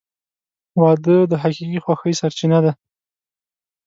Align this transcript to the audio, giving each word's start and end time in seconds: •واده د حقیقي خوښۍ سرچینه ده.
•واده 0.81 1.17
د 1.31 1.33
حقیقي 1.41 1.79
خوښۍ 1.85 2.13
سرچینه 2.21 2.59
ده. 2.65 2.71